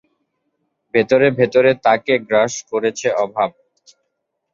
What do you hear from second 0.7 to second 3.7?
ভেতরে ভেতরে তাকে গ্রাস করেছে অভাব।